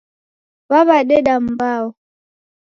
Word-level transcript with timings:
W'aw'adeda 0.69 1.35
mbao. 1.45 1.87